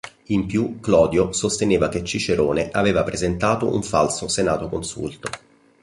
In 0.29 0.47
più 0.47 0.79
Clodio 0.79 1.31
sosteneva 1.31 1.87
che 1.87 2.03
Cicerone 2.03 2.71
aveva 2.71 3.03
presentato 3.03 3.71
un 3.71 3.83
falso 3.83 4.27
senatoconsulto. 4.27 5.29